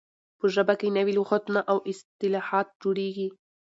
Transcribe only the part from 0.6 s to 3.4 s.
کښي نوي لغاتونه او اصطلاحات جوړیږي.